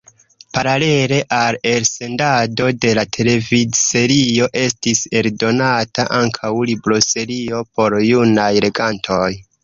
[0.57, 9.29] Paralele al elsendado de la televidserio estis eldonata ankaŭ libroserio por junaj legantoj.